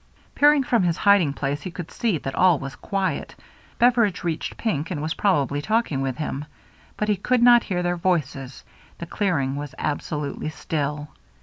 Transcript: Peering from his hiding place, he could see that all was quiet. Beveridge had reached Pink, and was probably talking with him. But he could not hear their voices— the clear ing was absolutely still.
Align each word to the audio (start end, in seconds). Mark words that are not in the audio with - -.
Peering 0.33 0.63
from 0.63 0.81
his 0.81 0.97
hiding 0.97 1.31
place, 1.31 1.61
he 1.61 1.69
could 1.69 1.91
see 1.91 2.17
that 2.17 2.33
all 2.33 2.57
was 2.57 2.75
quiet. 2.75 3.35
Beveridge 3.77 4.17
had 4.17 4.25
reached 4.25 4.57
Pink, 4.57 4.89
and 4.89 4.99
was 4.99 5.13
probably 5.13 5.61
talking 5.61 6.01
with 6.01 6.17
him. 6.17 6.45
But 6.97 7.07
he 7.07 7.15
could 7.15 7.43
not 7.43 7.65
hear 7.65 7.83
their 7.83 7.97
voices— 7.97 8.63
the 8.97 9.05
clear 9.05 9.37
ing 9.37 9.57
was 9.57 9.75
absolutely 9.77 10.49
still. 10.49 11.09